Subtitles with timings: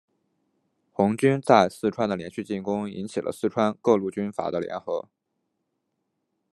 [0.93, 5.07] 红军在四川的连续进攻引起了四川各路军阀的联合。